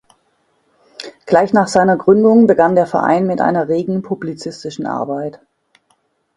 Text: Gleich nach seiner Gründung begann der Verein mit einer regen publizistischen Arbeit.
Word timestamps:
Gleich 1.27 1.53
nach 1.53 1.67
seiner 1.67 1.95
Gründung 1.95 2.47
begann 2.47 2.73
der 2.73 2.87
Verein 2.87 3.27
mit 3.27 3.39
einer 3.39 3.67
regen 3.69 4.01
publizistischen 4.01 4.87
Arbeit. 4.87 5.39